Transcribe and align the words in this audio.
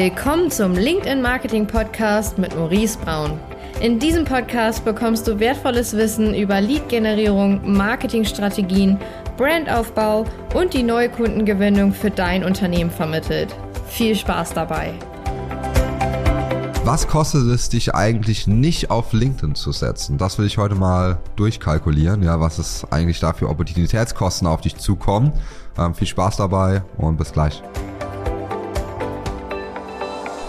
Willkommen 0.00 0.48
zum 0.48 0.74
LinkedIn 0.74 1.20
Marketing 1.20 1.66
Podcast 1.66 2.38
mit 2.38 2.54
Maurice 2.54 2.96
Braun. 2.98 3.36
In 3.80 3.98
diesem 3.98 4.24
Podcast 4.24 4.84
bekommst 4.84 5.26
du 5.26 5.40
wertvolles 5.40 5.96
Wissen 5.96 6.36
über 6.36 6.60
Lead-Generierung, 6.60 7.72
Marketingstrategien, 7.72 8.96
Brandaufbau 9.36 10.24
und 10.54 10.72
die 10.72 10.84
neue 10.84 11.08
Kundengewinnung 11.08 11.92
für 11.92 12.12
dein 12.12 12.44
Unternehmen 12.44 12.92
vermittelt. 12.92 13.52
Viel 13.88 14.14
Spaß 14.14 14.54
dabei! 14.54 14.94
Was 16.84 17.08
kostet 17.08 17.48
es 17.48 17.68
dich 17.68 17.92
eigentlich 17.92 18.46
nicht 18.46 18.92
auf 18.92 19.12
LinkedIn 19.12 19.56
zu 19.56 19.72
setzen? 19.72 20.16
Das 20.16 20.38
will 20.38 20.46
ich 20.46 20.58
heute 20.58 20.76
mal 20.76 21.18
durchkalkulieren, 21.34 22.22
ja, 22.22 22.38
was 22.38 22.58
es 22.58 22.86
eigentlich 22.92 23.18
da 23.18 23.32
für 23.32 23.48
Opportunitätskosten 23.48 24.46
auf 24.46 24.60
dich 24.60 24.76
zukommen. 24.76 25.32
Ähm, 25.76 25.92
viel 25.92 26.06
Spaß 26.06 26.36
dabei 26.36 26.84
und 26.98 27.16
bis 27.16 27.32
gleich. 27.32 27.64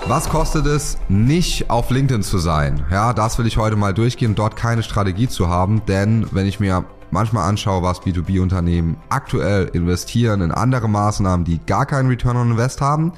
Was 0.09 0.27
kostet 0.27 0.65
es, 0.65 0.97
nicht 1.07 1.69
auf 1.69 1.91
LinkedIn 1.91 2.23
zu 2.23 2.39
sein? 2.39 2.83
Ja, 2.89 3.13
das 3.13 3.37
will 3.37 3.45
ich 3.45 3.57
heute 3.57 3.75
mal 3.75 3.93
durchgehen, 3.93 4.33
dort 4.33 4.55
keine 4.55 4.81
Strategie 4.81 5.27
zu 5.27 5.49
haben, 5.49 5.85
denn 5.85 6.25
wenn 6.31 6.47
ich 6.47 6.59
mir 6.59 6.83
manchmal 7.11 7.47
anschaue, 7.47 7.83
was 7.83 8.01
B2B-Unternehmen 8.01 8.97
aktuell 9.09 9.65
investieren 9.67 10.41
in 10.41 10.51
andere 10.51 10.89
Maßnahmen, 10.89 11.45
die 11.45 11.63
gar 11.63 11.85
keinen 11.85 12.09
Return 12.09 12.37
on 12.37 12.49
Invest 12.49 12.81
haben, 12.81 13.13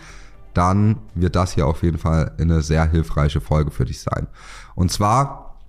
dann 0.53 0.97
wird 1.15 1.37
das 1.37 1.53
hier 1.53 1.65
auf 1.65 1.81
jeden 1.81 1.97
Fall 1.97 2.35
eine 2.37 2.61
sehr 2.61 2.85
hilfreiche 2.91 3.39
Folge 3.39 3.71
für 3.71 3.85
dich 3.85 4.01
sein. 4.01 4.27
Und 4.75 4.91
zwar 4.91 5.59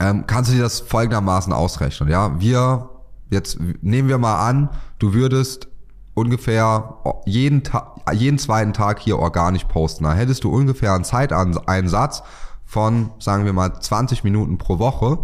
ähm, 0.00 0.24
kannst 0.26 0.50
du 0.50 0.56
dir 0.56 0.62
das 0.62 0.80
folgendermaßen 0.80 1.52
ausrechnen. 1.52 2.08
Ja, 2.08 2.40
wir 2.40 2.90
jetzt 3.30 3.58
nehmen 3.82 4.08
wir 4.08 4.18
mal 4.18 4.48
an, 4.48 4.68
du 4.98 5.14
würdest 5.14 5.68
ungefähr 6.14 6.96
jeden, 7.26 7.62
Ta 7.62 7.94
jeden 8.12 8.38
zweiten 8.38 8.72
Tag 8.72 9.00
hier 9.00 9.18
organisch 9.18 9.64
posten. 9.64 10.04
Da 10.04 10.14
hättest 10.14 10.44
du 10.44 10.50
ungefähr 10.50 10.92
einen 10.92 11.04
Zeiteinsatz 11.04 12.22
von, 12.64 13.10
sagen 13.18 13.44
wir 13.44 13.52
mal, 13.52 13.80
20 13.80 14.24
Minuten 14.24 14.58
pro 14.58 14.78
Woche 14.78 15.18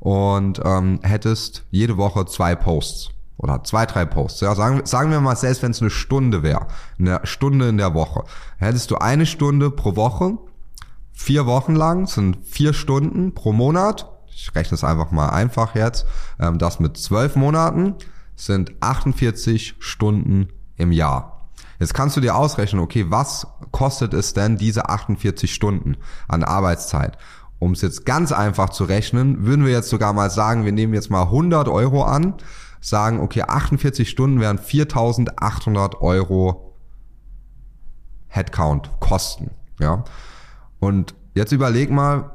und 0.00 0.60
ähm, 0.64 1.00
hättest 1.02 1.64
jede 1.70 1.96
Woche 1.96 2.26
zwei 2.26 2.54
Posts 2.54 3.10
oder 3.36 3.64
zwei, 3.64 3.86
drei 3.86 4.04
Posts. 4.04 4.42
Ja, 4.42 4.54
sagen, 4.54 4.82
sagen 4.84 5.10
wir 5.10 5.20
mal, 5.20 5.36
selbst 5.36 5.62
wenn 5.62 5.70
es 5.70 5.80
eine 5.80 5.90
Stunde 5.90 6.42
wäre, 6.42 6.66
eine 6.98 7.20
Stunde 7.24 7.68
in 7.68 7.78
der 7.78 7.94
Woche, 7.94 8.24
hättest 8.58 8.90
du 8.90 8.96
eine 8.96 9.26
Stunde 9.26 9.70
pro 9.70 9.96
Woche, 9.96 10.38
vier 11.12 11.46
Wochen 11.46 11.74
lang, 11.74 12.06
sind 12.06 12.38
vier 12.44 12.74
Stunden 12.74 13.34
pro 13.34 13.52
Monat. 13.52 14.10
Ich 14.28 14.54
rechne 14.54 14.74
es 14.74 14.84
einfach 14.84 15.10
mal 15.10 15.28
einfach 15.28 15.74
jetzt. 15.74 16.06
Ähm, 16.40 16.58
das 16.58 16.80
mit 16.80 16.96
zwölf 16.96 17.36
Monaten 17.36 17.94
sind 18.36 18.72
48 18.80 19.76
Stunden 19.78 20.48
im 20.76 20.92
Jahr. 20.92 21.50
Jetzt 21.78 21.94
kannst 21.94 22.16
du 22.16 22.20
dir 22.20 22.36
ausrechnen, 22.36 22.80
okay, 22.80 23.06
was 23.08 23.46
kostet 23.70 24.14
es 24.14 24.32
denn 24.32 24.56
diese 24.56 24.88
48 24.88 25.52
Stunden 25.52 25.96
an 26.28 26.44
Arbeitszeit? 26.44 27.18
Um 27.58 27.72
es 27.72 27.82
jetzt 27.82 28.04
ganz 28.04 28.32
einfach 28.32 28.70
zu 28.70 28.84
rechnen, 28.84 29.46
würden 29.46 29.64
wir 29.64 29.72
jetzt 29.72 29.88
sogar 29.88 30.12
mal 30.12 30.30
sagen, 30.30 30.64
wir 30.64 30.72
nehmen 30.72 30.94
jetzt 30.94 31.10
mal 31.10 31.22
100 31.22 31.68
Euro 31.68 32.04
an, 32.04 32.34
sagen, 32.80 33.20
okay, 33.20 33.42
48 33.42 34.08
Stunden 34.08 34.40
wären 34.40 34.58
4800 34.58 36.00
Euro 36.00 36.76
Headcount 38.28 38.90
Kosten, 39.00 39.52
ja. 39.80 40.04
Und 40.80 41.14
jetzt 41.34 41.52
überleg 41.52 41.90
mal, 41.90 42.32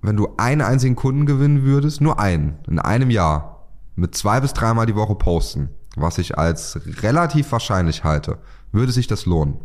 wenn 0.00 0.16
du 0.16 0.34
einen 0.36 0.62
einzigen 0.62 0.96
Kunden 0.96 1.26
gewinnen 1.26 1.62
würdest, 1.62 2.00
nur 2.00 2.18
einen, 2.18 2.58
in 2.66 2.78
einem 2.78 3.10
Jahr, 3.10 3.61
mit 3.94 4.14
zwei 4.14 4.40
bis 4.40 4.52
dreimal 4.52 4.86
die 4.86 4.96
Woche 4.96 5.14
posten, 5.14 5.70
was 5.96 6.18
ich 6.18 6.38
als 6.38 6.78
relativ 7.02 7.52
wahrscheinlich 7.52 8.04
halte, 8.04 8.38
würde 8.72 8.92
sich 8.92 9.06
das 9.06 9.26
lohnen. 9.26 9.60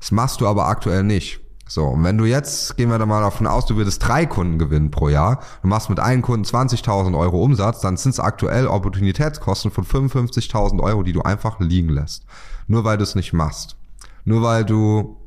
Das 0.00 0.10
machst 0.12 0.40
du 0.40 0.46
aber 0.46 0.66
aktuell 0.66 1.02
nicht. 1.02 1.40
So, 1.66 1.84
und 1.84 2.02
wenn 2.02 2.16
du 2.16 2.24
jetzt, 2.24 2.78
gehen 2.78 2.88
wir 2.88 2.98
da 2.98 3.04
mal 3.04 3.20
davon 3.20 3.46
aus, 3.46 3.66
du 3.66 3.76
würdest 3.76 4.06
drei 4.06 4.24
Kunden 4.24 4.58
gewinnen 4.58 4.90
pro 4.90 5.10
Jahr, 5.10 5.40
du 5.60 5.68
machst 5.68 5.90
mit 5.90 6.00
einem 6.00 6.22
Kunden 6.22 6.46
20.000 6.46 7.16
Euro 7.18 7.42
Umsatz, 7.42 7.80
dann 7.80 7.98
sind 7.98 8.12
es 8.12 8.20
aktuell 8.20 8.66
Opportunitätskosten 8.66 9.70
von 9.70 9.84
55.000 9.84 10.80
Euro, 10.80 11.02
die 11.02 11.12
du 11.12 11.20
einfach 11.20 11.60
liegen 11.60 11.90
lässt. 11.90 12.24
Nur 12.68 12.84
weil 12.84 12.96
du 12.96 13.02
es 13.02 13.14
nicht 13.14 13.34
machst. 13.34 13.76
Nur 14.24 14.42
weil 14.42 14.64
du 14.64 15.18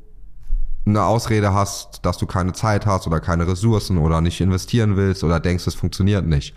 eine 0.84 1.03
Ausrede 1.03 1.53
hast, 1.53 2.03
dass 2.06 2.18
du 2.18 2.25
keine 2.25 2.53
Zeit 2.53 2.88
hast 2.88 3.06
oder 3.06 3.19
keine 3.19 3.47
Ressourcen 3.47 4.00
oder 4.00 4.19
nicht 4.19 4.41
investieren 4.41 4.96
willst 4.96 5.24
oder 5.24 5.40
denkst, 5.40 5.68
es 5.68 5.75
funktioniert 5.75 6.25
nicht. 6.25 6.56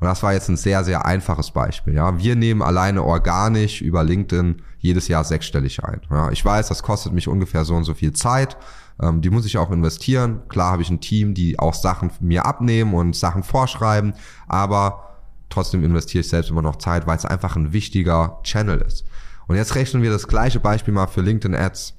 Und 0.00 0.06
das 0.06 0.22
war 0.22 0.32
jetzt 0.32 0.48
ein 0.48 0.56
sehr, 0.56 0.84
sehr 0.84 1.06
einfaches 1.06 1.50
Beispiel. 1.50 1.94
Ja, 1.94 2.18
wir 2.18 2.36
nehmen 2.36 2.62
alleine 2.62 3.02
organisch 3.02 3.80
über 3.80 4.04
LinkedIn 4.04 4.62
jedes 4.78 5.08
Jahr 5.08 5.24
sechsstellig 5.24 5.82
ein. 5.84 6.00
Ja, 6.10 6.30
ich 6.30 6.44
weiß, 6.44 6.68
das 6.68 6.82
kostet 6.82 7.12
mich 7.12 7.26
ungefähr 7.26 7.64
so 7.64 7.74
und 7.74 7.84
so 7.84 7.94
viel 7.94 8.12
Zeit. 8.12 8.56
Ähm, 9.02 9.20
die 9.22 9.30
muss 9.30 9.44
ich 9.44 9.58
auch 9.58 9.72
investieren. 9.72 10.42
Klar 10.48 10.72
habe 10.72 10.82
ich 10.82 10.90
ein 10.90 11.00
Team, 11.00 11.34
die 11.34 11.58
auch 11.58 11.74
Sachen 11.74 12.12
mir 12.20 12.46
abnehmen 12.46 12.94
und 12.94 13.16
Sachen 13.16 13.42
vorschreiben, 13.42 14.14
aber 14.46 15.04
trotzdem 15.48 15.82
investiere 15.82 16.20
ich 16.20 16.28
selbst 16.28 16.50
immer 16.50 16.62
noch 16.62 16.76
Zeit, 16.76 17.06
weil 17.06 17.16
es 17.16 17.24
einfach 17.24 17.56
ein 17.56 17.72
wichtiger 17.72 18.38
Channel 18.44 18.78
ist. 18.78 19.04
Und 19.48 19.56
jetzt 19.56 19.74
rechnen 19.74 20.02
wir 20.02 20.10
das 20.10 20.28
gleiche 20.28 20.60
Beispiel 20.60 20.94
mal 20.94 21.06
für 21.06 21.22
LinkedIn 21.22 21.56
Ads. 21.58 21.94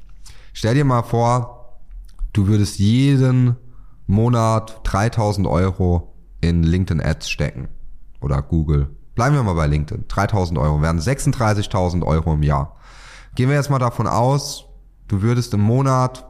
Stell 0.53 0.75
dir 0.75 0.85
mal 0.85 1.03
vor, 1.03 1.79
du 2.31 2.47
würdest 2.47 2.79
jeden 2.79 3.57
Monat 4.07 4.81
3000 4.83 5.47
Euro 5.47 6.15
in 6.41 6.63
LinkedIn 6.63 7.01
Ads 7.01 7.29
stecken 7.29 7.67
oder 8.21 8.41
Google. 8.41 8.89
Bleiben 9.15 9.35
wir 9.35 9.43
mal 9.43 9.53
bei 9.53 9.67
LinkedIn. 9.67 10.05
3000 10.07 10.57
Euro 10.59 10.81
wären 10.81 10.99
36.000 10.99 12.03
Euro 12.03 12.33
im 12.33 12.43
Jahr. 12.43 12.77
Gehen 13.35 13.49
wir 13.49 13.55
jetzt 13.55 13.69
mal 13.69 13.79
davon 13.79 14.07
aus, 14.07 14.65
du 15.07 15.21
würdest 15.21 15.53
im 15.53 15.61
Monat 15.61 16.25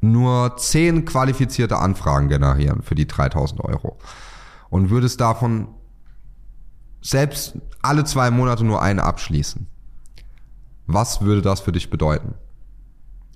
nur 0.00 0.56
10 0.56 1.04
qualifizierte 1.04 1.78
Anfragen 1.78 2.28
generieren 2.28 2.82
für 2.82 2.94
die 2.94 3.06
3000 3.06 3.60
Euro 3.62 3.98
und 4.70 4.90
würdest 4.90 5.20
davon 5.20 5.68
selbst 7.02 7.58
alle 7.82 8.04
zwei 8.04 8.30
Monate 8.30 8.64
nur 8.64 8.82
eine 8.82 9.04
abschließen. 9.04 9.66
Was 10.86 11.20
würde 11.20 11.42
das 11.42 11.60
für 11.60 11.72
dich 11.72 11.90
bedeuten? 11.90 12.34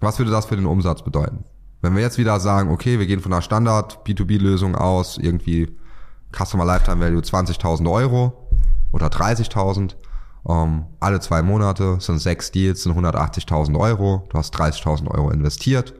Was 0.00 0.18
würde 0.18 0.30
das 0.30 0.46
für 0.46 0.56
den 0.56 0.66
Umsatz 0.66 1.02
bedeuten? 1.02 1.44
Wenn 1.80 1.94
wir 1.94 2.02
jetzt 2.02 2.18
wieder 2.18 2.40
sagen, 2.40 2.70
okay, 2.70 2.98
wir 2.98 3.06
gehen 3.06 3.20
von 3.20 3.32
einer 3.32 3.42
Standard 3.42 4.06
B2B-Lösung 4.06 4.74
aus, 4.74 5.18
irgendwie 5.18 5.76
Customer 6.34 6.64
Lifetime 6.64 7.00
Value 7.00 7.20
20.000 7.20 7.90
Euro 7.90 8.48
oder 8.92 9.06
30.000. 9.06 9.94
Ähm, 10.48 10.84
alle 11.00 11.20
zwei 11.20 11.42
Monate 11.42 11.98
sind 12.00 12.18
sechs 12.18 12.50
Deals, 12.50 12.82
sind 12.82 12.96
180.000 12.96 13.78
Euro. 13.78 14.26
Du 14.28 14.38
hast 14.38 14.54
30.000 14.54 15.08
Euro 15.08 15.30
investiert, 15.30 15.94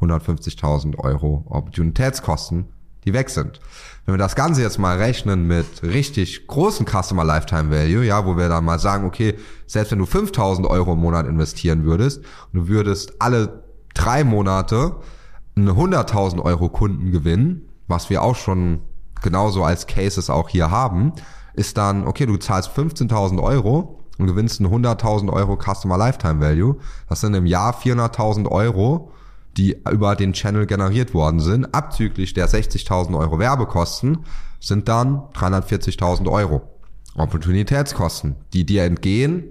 150.000 0.00 0.98
Euro 0.98 1.44
Opportunitätskosten, 1.48 2.66
die 3.04 3.12
weg 3.12 3.30
sind. 3.30 3.60
Wenn 4.04 4.14
wir 4.14 4.18
das 4.18 4.34
Ganze 4.34 4.62
jetzt 4.62 4.78
mal 4.78 4.96
rechnen 4.96 5.46
mit 5.46 5.82
richtig 5.82 6.46
großen 6.46 6.86
Customer 6.86 7.24
Lifetime 7.24 7.70
Value, 7.70 8.04
ja, 8.04 8.26
wo 8.26 8.36
wir 8.36 8.48
dann 8.48 8.64
mal 8.64 8.78
sagen, 8.78 9.06
okay, 9.06 9.34
selbst 9.66 9.92
wenn 9.92 10.00
du 10.00 10.04
5.000 10.04 10.66
Euro 10.66 10.94
im 10.94 11.00
Monat 11.00 11.26
investieren 11.26 11.84
würdest 11.84 12.18
und 12.52 12.60
du 12.60 12.68
würdest 12.68 13.20
alle 13.20 13.62
drei 13.94 14.24
Monate 14.24 14.96
einen 15.56 15.70
100.000 15.70 16.42
Euro 16.42 16.68
Kunden 16.68 17.12
gewinnen, 17.12 17.68
was 17.86 18.10
wir 18.10 18.22
auch 18.22 18.34
schon 18.34 18.80
genauso 19.24 19.64
als 19.64 19.88
Cases 19.88 20.30
auch 20.30 20.48
hier 20.48 20.70
haben, 20.70 21.12
ist 21.54 21.76
dann, 21.76 22.06
okay, 22.06 22.26
du 22.26 22.36
zahlst 22.36 22.70
15.000 22.70 23.42
Euro 23.42 24.04
und 24.18 24.26
gewinnst 24.28 24.60
einen 24.60 24.72
100.000 24.72 25.32
Euro 25.32 25.56
Customer 25.56 25.98
Lifetime 25.98 26.40
Value. 26.40 26.76
Das 27.08 27.20
sind 27.20 27.34
im 27.34 27.46
Jahr 27.46 27.76
400.000 27.76 28.48
Euro, 28.48 29.10
die 29.56 29.82
über 29.90 30.14
den 30.14 30.32
Channel 30.32 30.66
generiert 30.66 31.14
worden 31.14 31.40
sind. 31.40 31.74
Abzüglich 31.74 32.34
der 32.34 32.48
60.000 32.48 33.18
Euro 33.18 33.38
Werbekosten 33.40 34.24
sind 34.60 34.88
dann 34.88 35.22
340.000 35.34 36.30
Euro. 36.30 36.62
Opportunitätskosten, 37.16 38.36
die 38.52 38.66
dir 38.66 38.84
entgehen, 38.84 39.44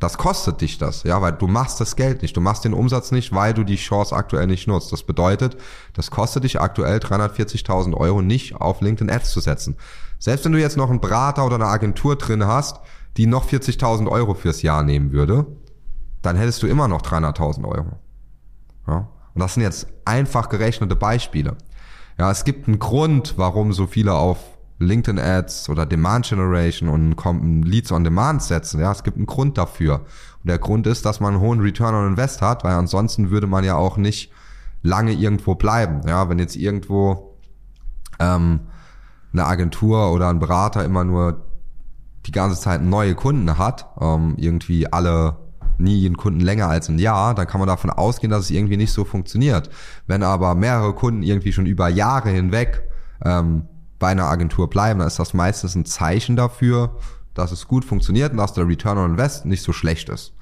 das 0.00 0.18
kostet 0.18 0.60
dich 0.60 0.78
das, 0.78 1.04
ja, 1.04 1.20
weil 1.22 1.32
du 1.32 1.46
machst 1.46 1.80
das 1.80 1.96
Geld 1.96 2.22
nicht, 2.22 2.36
du 2.36 2.40
machst 2.40 2.64
den 2.64 2.74
Umsatz 2.74 3.12
nicht, 3.12 3.32
weil 3.32 3.54
du 3.54 3.64
die 3.64 3.76
Chance 3.76 4.14
aktuell 4.14 4.46
nicht 4.46 4.66
nutzt. 4.66 4.92
Das 4.92 5.02
bedeutet, 5.02 5.56
das 5.94 6.10
kostet 6.10 6.44
dich 6.44 6.60
aktuell 6.60 6.98
340.000 6.98 7.94
Euro 7.94 8.20
nicht 8.20 8.56
auf 8.56 8.80
LinkedIn 8.80 9.10
Ads 9.10 9.30
zu 9.30 9.40
setzen. 9.40 9.76
Selbst 10.18 10.44
wenn 10.44 10.52
du 10.52 10.60
jetzt 10.60 10.76
noch 10.76 10.90
einen 10.90 11.00
Berater 11.00 11.46
oder 11.46 11.56
eine 11.56 11.66
Agentur 11.66 12.16
drin 12.16 12.46
hast, 12.46 12.80
die 13.16 13.26
noch 13.26 13.46
40.000 13.48 14.08
Euro 14.08 14.34
fürs 14.34 14.62
Jahr 14.62 14.82
nehmen 14.82 15.12
würde, 15.12 15.46
dann 16.22 16.36
hättest 16.36 16.62
du 16.62 16.66
immer 16.66 16.88
noch 16.88 17.02
300.000 17.02 17.64
Euro. 17.64 17.98
Ja? 18.86 19.08
Und 19.34 19.40
das 19.40 19.54
sind 19.54 19.62
jetzt 19.62 19.86
einfach 20.04 20.48
gerechnete 20.48 20.96
Beispiele. 20.96 21.56
Ja, 22.18 22.30
es 22.30 22.44
gibt 22.44 22.68
einen 22.68 22.78
Grund, 22.78 23.34
warum 23.36 23.72
so 23.72 23.86
viele 23.86 24.14
auf 24.14 24.38
LinkedIn 24.78 25.18
Ads 25.18 25.68
oder 25.68 25.86
Demand 25.86 26.26
Generation 26.26 26.88
und 26.88 27.62
Leads 27.62 27.92
on 27.92 28.04
Demand 28.04 28.42
setzen. 28.42 28.80
Ja, 28.80 28.92
es 28.92 29.04
gibt 29.04 29.16
einen 29.16 29.26
Grund 29.26 29.56
dafür. 29.56 30.00
Und 30.42 30.48
der 30.48 30.58
Grund 30.58 30.86
ist, 30.86 31.06
dass 31.06 31.20
man 31.20 31.34
einen 31.34 31.42
hohen 31.42 31.60
Return 31.60 31.94
on 31.94 32.08
Invest 32.08 32.42
hat, 32.42 32.64
weil 32.64 32.74
ansonsten 32.74 33.30
würde 33.30 33.46
man 33.46 33.64
ja 33.64 33.76
auch 33.76 33.96
nicht 33.96 34.32
lange 34.82 35.12
irgendwo 35.12 35.54
bleiben. 35.54 36.02
Ja, 36.06 36.28
wenn 36.28 36.38
jetzt 36.38 36.56
irgendwo 36.56 37.36
ähm, 38.18 38.60
eine 39.32 39.46
Agentur 39.46 40.12
oder 40.12 40.28
ein 40.28 40.38
Berater 40.38 40.84
immer 40.84 41.04
nur 41.04 41.44
die 42.26 42.32
ganze 42.32 42.60
Zeit 42.60 42.82
neue 42.82 43.14
Kunden 43.14 43.58
hat, 43.58 43.86
ähm, 44.00 44.34
irgendwie 44.36 44.92
alle 44.92 45.36
nie 45.78 45.96
jeden 45.96 46.16
Kunden 46.16 46.40
länger 46.40 46.68
als 46.68 46.88
ein 46.88 46.98
Jahr, 46.98 47.34
dann 47.34 47.46
kann 47.46 47.58
man 47.58 47.66
davon 47.66 47.90
ausgehen, 47.90 48.30
dass 48.30 48.44
es 48.44 48.50
irgendwie 48.50 48.76
nicht 48.76 48.92
so 48.92 49.04
funktioniert. 49.04 49.70
Wenn 50.06 50.22
aber 50.22 50.54
mehrere 50.54 50.94
Kunden 50.94 51.22
irgendwie 51.22 51.52
schon 51.52 51.66
über 51.66 51.88
Jahre 51.88 52.30
hinweg 52.30 52.84
ähm, 53.24 53.66
bei 54.04 54.10
einer 54.10 54.26
Agentur 54.26 54.68
bleiben, 54.68 54.98
dann 54.98 55.08
ist 55.08 55.18
das 55.18 55.32
meistens 55.32 55.74
ein 55.74 55.86
Zeichen 55.86 56.36
dafür, 56.36 56.94
dass 57.32 57.52
es 57.52 57.66
gut 57.66 57.86
funktioniert 57.86 58.32
und 58.32 58.36
dass 58.36 58.52
der 58.52 58.68
Return 58.68 58.98
on 58.98 59.12
Invest 59.12 59.46
nicht 59.46 59.62
so 59.62 59.72
schlecht 59.72 60.10
ist. 60.10 60.34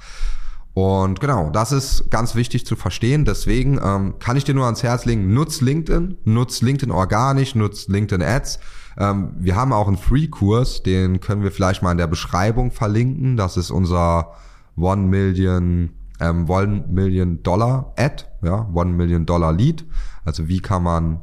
Und 0.74 1.20
genau, 1.20 1.48
das 1.48 1.70
ist 1.70 2.10
ganz 2.10 2.34
wichtig 2.34 2.66
zu 2.66 2.74
verstehen. 2.74 3.24
Deswegen 3.24 3.78
ähm, 3.80 4.14
kann 4.18 4.36
ich 4.36 4.42
dir 4.42 4.52
nur 4.52 4.64
ans 4.64 4.82
Herz 4.82 5.04
legen, 5.04 5.32
nutz 5.32 5.60
LinkedIn, 5.60 6.18
nutz 6.24 6.60
LinkedIn 6.60 6.90
organisch, 6.90 7.54
nutz 7.54 7.86
LinkedIn 7.86 8.20
Ads. 8.20 8.58
Ähm, 8.98 9.34
wir 9.38 9.54
haben 9.54 9.72
auch 9.72 9.86
einen 9.86 9.96
Free-Kurs, 9.96 10.82
den 10.82 11.20
können 11.20 11.44
wir 11.44 11.52
vielleicht 11.52 11.84
mal 11.84 11.92
in 11.92 11.98
der 11.98 12.08
Beschreibung 12.08 12.72
verlinken. 12.72 13.36
Das 13.36 13.56
ist 13.56 13.70
unser 13.70 14.32
One 14.76 15.02
Million, 15.02 15.90
ähm, 16.18 16.50
One 16.50 16.86
Million 16.88 17.44
Dollar 17.44 17.94
Ad, 17.96 18.24
ja, 18.42 18.68
One 18.74 18.90
Million 18.90 19.24
Dollar 19.24 19.52
Lead. 19.52 19.84
Also 20.24 20.48
wie 20.48 20.58
kann 20.58 20.82
man 20.82 21.20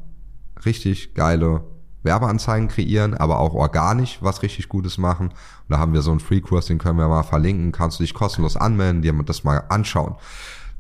richtig 0.64 1.16
geile 1.16 1.66
Werbeanzeigen 2.04 2.68
kreieren, 2.70 3.14
aber 3.14 3.40
auch 3.40 3.54
organisch 3.54 4.20
was 4.22 4.42
richtig 4.42 4.70
Gutes 4.70 4.98
machen. 4.98 5.30
Und 5.30 5.36
da 5.70 5.80
haben 5.80 5.94
wir 5.94 6.02
so 6.02 6.12
einen 6.12 6.20
Free-Kurs, 6.20 6.68
den 6.68 6.78
können 6.78 6.98
wir 6.98 7.08
mal 7.08 7.24
verlinken. 7.24 7.72
Kannst 7.72 8.00
du 8.00 8.04
dich 8.04 8.14
kostenlos 8.14 8.56
anmelden, 8.56 9.02
dir 9.02 9.14
das 9.24 9.44
mal 9.44 9.64
anschauen. 9.70 10.16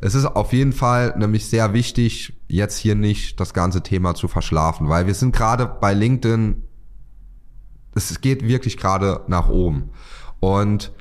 Es 0.01 0.15
ist 0.15 0.25
auf 0.25 0.53
jeden 0.53 0.71
Fall 0.71 1.13
nämlich 1.17 1.47
sehr 1.47 1.73
wichtig, 1.73 2.39
jetzt 2.47 2.77
hier 2.77 2.95
nicht 2.95 3.39
das 3.39 3.53
ganze 3.53 3.83
Thema 3.83 4.15
zu 4.15 4.29
verschlafen, 4.29 4.87
weil 4.87 5.07
wir 5.07 5.13
sind 5.13 5.35
gerade 5.35 5.65
bei 5.65 5.93
LinkedIn, 5.93 6.63
es 7.95 8.21
geht 8.21 8.47
wirklich 8.47 8.77
gerade 8.77 9.21
nach 9.27 9.49
oben. 9.49 9.89
Und 10.39 10.93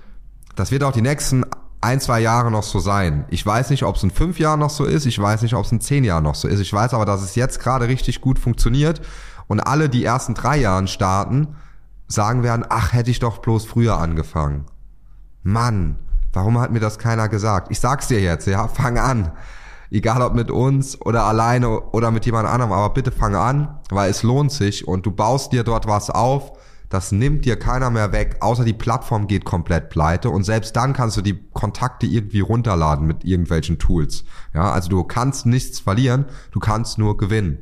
das 0.56 0.72
wird 0.72 0.82
auch 0.82 0.90
die 0.90 1.02
nächsten 1.02 1.44
ein, 1.80 2.00
zwei 2.00 2.20
Jahre 2.20 2.50
noch 2.50 2.64
so 2.64 2.80
sein. 2.80 3.24
Ich 3.30 3.46
weiß 3.46 3.70
nicht, 3.70 3.84
ob 3.84 3.94
es 3.94 4.02
in 4.02 4.10
fünf 4.10 4.40
Jahren 4.40 4.58
noch 4.58 4.70
so 4.70 4.84
ist. 4.84 5.06
Ich 5.06 5.18
weiß 5.18 5.42
nicht, 5.42 5.54
ob 5.54 5.64
es 5.64 5.70
in 5.70 5.80
zehn 5.80 6.02
Jahren 6.02 6.24
noch 6.24 6.34
so 6.34 6.48
ist. 6.48 6.58
Ich 6.58 6.72
weiß 6.72 6.92
aber, 6.92 7.04
dass 7.04 7.22
es 7.22 7.36
jetzt 7.36 7.60
gerade 7.60 7.86
richtig 7.86 8.20
gut 8.20 8.40
funktioniert 8.40 9.00
und 9.48 9.60
alle, 9.60 9.88
die 9.88 10.04
ersten 10.04 10.34
drei 10.34 10.58
Jahren 10.58 10.86
starten, 10.86 11.56
sagen 12.06 12.42
werden, 12.42 12.64
ach, 12.68 12.92
hätte 12.92 13.10
ich 13.10 13.18
doch 13.18 13.38
bloß 13.38 13.66
früher 13.66 13.98
angefangen. 13.98 14.66
Mann, 15.42 15.96
warum 16.32 16.58
hat 16.58 16.70
mir 16.70 16.80
das 16.80 16.98
keiner 16.98 17.28
gesagt? 17.28 17.70
Ich 17.70 17.80
sag's 17.80 18.08
dir 18.08 18.20
jetzt, 18.20 18.46
ja, 18.46 18.68
fang 18.68 18.98
an. 18.98 19.32
Egal 19.90 20.20
ob 20.20 20.34
mit 20.34 20.50
uns 20.50 21.00
oder 21.00 21.24
alleine 21.24 21.80
oder 21.80 22.10
mit 22.10 22.26
jemand 22.26 22.46
anderem, 22.46 22.72
aber 22.72 22.92
bitte 22.92 23.10
fang 23.10 23.34
an, 23.34 23.78
weil 23.90 24.10
es 24.10 24.22
lohnt 24.22 24.52
sich 24.52 24.86
und 24.86 25.06
du 25.06 25.10
baust 25.10 25.52
dir 25.52 25.64
dort 25.64 25.86
was 25.86 26.10
auf, 26.10 26.52
das 26.90 27.12
nimmt 27.12 27.44
dir 27.44 27.58
keiner 27.58 27.90
mehr 27.90 28.12
weg, 28.12 28.36
außer 28.40 28.64
die 28.64 28.72
Plattform 28.72 29.26
geht 29.26 29.44
komplett 29.44 29.90
pleite 29.90 30.30
und 30.30 30.44
selbst 30.44 30.74
dann 30.76 30.92
kannst 30.92 31.16
du 31.16 31.22
die 31.22 31.38
Kontakte 31.52 32.06
irgendwie 32.06 32.40
runterladen 32.40 33.06
mit 33.06 33.24
irgendwelchen 33.24 33.78
Tools. 33.78 34.24
Ja, 34.54 34.72
also 34.72 34.88
du 34.88 35.04
kannst 35.04 35.46
nichts 35.46 35.80
verlieren, 35.80 36.26
du 36.50 36.60
kannst 36.60 36.98
nur 36.98 37.16
gewinnen. 37.16 37.58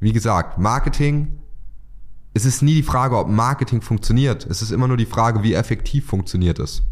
Wie 0.00 0.12
gesagt, 0.12 0.58
Marketing, 0.58 1.40
es 2.34 2.44
ist 2.44 2.62
nie 2.62 2.74
die 2.74 2.82
Frage, 2.82 3.16
ob 3.16 3.28
Marketing 3.28 3.80
funktioniert. 3.80 4.46
Es 4.46 4.62
ist 4.62 4.70
immer 4.70 4.86
nur 4.86 4.96
die 4.96 5.06
Frage, 5.06 5.42
wie 5.42 5.54
effektiv 5.54 6.06
funktioniert 6.06 6.58
es. 6.58 6.82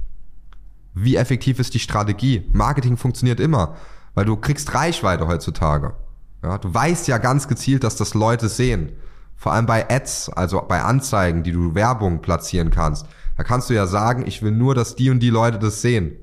Wie 0.95 1.17
effektiv 1.17 1.59
ist 1.59 1.75
die 1.75 1.79
Strategie? 1.79 2.49
Marketing 2.53 2.97
funktioniert 2.97 3.39
immer, 3.39 3.77
weil 4.15 4.25
du 4.25 4.37
kriegst 4.37 4.75
Reichweite 4.75 5.29
heutzutage. 5.29 5.95
Ja, 6.43 6.59
du 6.59 6.73
weißt 6.73 7.07
ja 7.09 7.19
ganz 7.19 7.49
gezielt, 7.49 7.85
dass 7.85 7.97
das 7.97 8.15
Leute 8.15 8.49
sehen. 8.49 8.93
Vor 9.37 9.53
allem 9.53 9.67
bei 9.67 9.89
Ads, 9.91 10.31
also 10.31 10.65
bei 10.67 10.83
Anzeigen, 10.83 11.43
die 11.43 11.53
du 11.53 11.75
Werbung 11.75 12.23
platzieren 12.23 12.71
kannst. 12.71 13.07
Da 13.37 13.45
kannst 13.45 13.69
du 13.69 13.75
ja 13.75 13.87
sagen, 13.87 14.25
ich 14.27 14.43
will 14.43 14.53
nur, 14.53 14.75
dass 14.75 14.97
die 14.97 15.11
und 15.11 15.21
die 15.21 15.31
Leute 15.31 15.59
das 15.59 15.83
sehen. 15.83 16.17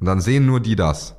Und 0.00 0.06
dann 0.06 0.20
sehen 0.20 0.46
nur 0.46 0.60
die 0.60 0.74
das. 0.74 1.14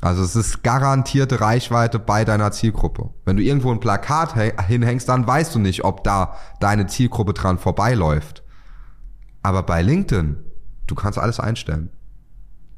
Also 0.00 0.22
es 0.22 0.34
ist 0.34 0.62
garantierte 0.62 1.40
Reichweite 1.40 1.98
bei 1.98 2.24
deiner 2.24 2.52
Zielgruppe. 2.52 3.10
Wenn 3.24 3.36
du 3.36 3.42
irgendwo 3.42 3.70
ein 3.70 3.80
Plakat 3.80 4.34
hinhängst, 4.66 5.08
dann 5.08 5.26
weißt 5.26 5.54
du 5.54 5.58
nicht, 5.58 5.84
ob 5.84 6.04
da 6.04 6.36
deine 6.58 6.86
Zielgruppe 6.86 7.34
dran 7.34 7.58
vorbeiläuft. 7.58 8.42
Aber 9.42 9.62
bei 9.62 9.82
LinkedIn, 9.82 10.38
du 10.86 10.94
kannst 10.94 11.18
alles 11.18 11.38
einstellen. 11.38 11.90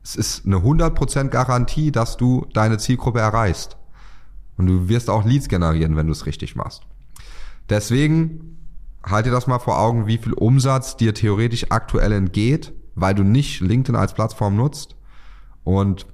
Es 0.03 0.17
ist 0.17 0.47
eine 0.47 0.57
100% 0.57 1.29
Garantie, 1.29 1.93
dass 1.93 2.17
du 2.17 2.47
deine 2.55 2.79
Zielgruppe 2.79 3.21
erreichst. 3.21 3.77
Und 4.57 4.67
du 4.67 4.89
wirst 4.89 5.09
auch 5.09 5.25
Leads 5.25 5.49
generieren, 5.49 5.97
wenn 5.97 6.07
du 6.07 6.13
es 6.13 6.27
richtig 6.27 6.57
machst. 6.57 6.83
Deswegen 7.69 8.59
halt 9.05 9.27
dir 9.27 9.31
das 9.31 9.47
mal 9.47 9.61
vor 9.61 9.79
Augen, 9.79 10.09
wie 10.09 10.19
viel 10.19 10.33
Umsatz 10.33 10.97
dir 10.97 11.15
theoretisch 11.15 11.67
aktuell 11.71 12.13
entgeht, 12.13 12.73
weil 12.97 13.15
du 13.15 13.23
nicht 13.23 13.61
LinkedIn 13.61 13.97
als 13.97 14.13
Plattform 14.13 14.57
nutzt. 14.57 14.97
Und 15.63 16.07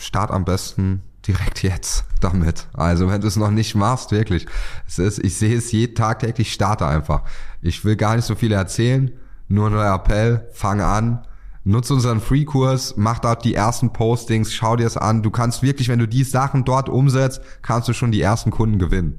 start 0.00 0.30
am 0.30 0.44
besten 0.44 1.02
direkt 1.26 1.62
jetzt 1.62 2.04
damit. 2.20 2.66
Also 2.72 3.08
wenn 3.08 3.20
du 3.20 3.28
es 3.28 3.36
noch 3.36 3.50
nicht 3.50 3.74
machst, 3.74 4.10
wirklich. 4.10 4.46
Es 4.86 4.98
ist, 4.98 5.18
ich 5.18 5.36
sehe 5.36 5.56
es 5.56 5.70
jeden 5.72 5.94
Tag 5.94 6.20
täglich, 6.20 6.52
starte 6.52 6.86
einfach. 6.86 7.22
Ich 7.62 7.84
will 7.84 7.96
gar 7.96 8.16
nicht 8.16 8.24
so 8.24 8.34
viel 8.34 8.52
erzählen, 8.52 9.12
nur 9.48 9.70
nur 9.70 9.84
Appell, 9.84 10.48
fang 10.52 10.80
an, 10.80 11.26
nutze 11.64 11.94
unseren 11.94 12.20
Free-Kurs, 12.20 12.94
mach 12.96 13.18
dort 13.18 13.44
die 13.44 13.54
ersten 13.54 13.92
Postings, 13.92 14.52
schau 14.52 14.76
dir 14.76 14.86
es 14.86 14.96
an. 14.96 15.22
Du 15.22 15.30
kannst 15.30 15.62
wirklich, 15.62 15.88
wenn 15.88 15.98
du 15.98 16.08
die 16.08 16.24
Sachen 16.24 16.64
dort 16.64 16.88
umsetzt, 16.88 17.40
kannst 17.62 17.88
du 17.88 17.92
schon 17.92 18.12
die 18.12 18.22
ersten 18.22 18.50
Kunden 18.50 18.78
gewinnen. 18.78 19.18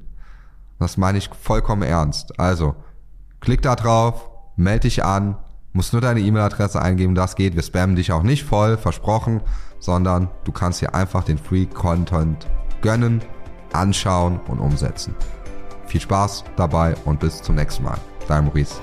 Das 0.78 0.96
meine 0.96 1.18
ich 1.18 1.30
vollkommen 1.40 1.82
ernst. 1.82 2.38
Also, 2.40 2.74
klick 3.40 3.62
da 3.62 3.76
drauf, 3.76 4.30
melde 4.56 4.80
dich 4.80 5.04
an, 5.04 5.36
musst 5.72 5.92
nur 5.92 6.02
deine 6.02 6.20
E-Mail-Adresse 6.20 6.80
eingeben, 6.80 7.14
das 7.14 7.36
geht. 7.36 7.54
Wir 7.54 7.62
spammen 7.62 7.96
dich 7.96 8.12
auch 8.12 8.22
nicht 8.22 8.44
voll, 8.44 8.76
versprochen 8.78 9.42
sondern 9.80 10.28
du 10.44 10.52
kannst 10.52 10.78
hier 10.78 10.94
einfach 10.94 11.24
den 11.24 11.38
Free 11.38 11.66
Content 11.66 12.46
gönnen, 12.80 13.20
anschauen 13.72 14.38
und 14.46 14.60
umsetzen. 14.60 15.14
Viel 15.86 16.00
Spaß 16.00 16.44
dabei 16.56 16.94
und 17.04 17.18
bis 17.18 17.42
zum 17.42 17.56
nächsten 17.56 17.82
Mal. 17.82 17.98
Dein 18.28 18.44
Maurice. 18.44 18.76